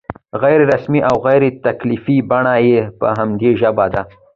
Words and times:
غیر 0.43 0.59
رسمي 0.71 0.99
او 1.09 1.15
غیر 1.27 1.43
تکلفي 1.65 2.17
بڼه 2.29 2.55
یې 2.69 2.79
په 2.99 3.07
همدې 3.17 3.51
ژبه 3.61 3.85
ده. 3.93 4.01